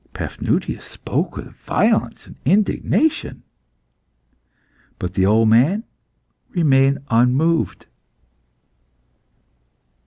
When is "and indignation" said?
2.25-3.43